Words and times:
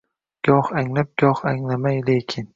Goh 0.47 0.69
anglab, 0.81 1.09
goh 1.25 1.39
anglamay, 1.53 1.97
lekin 2.09 2.45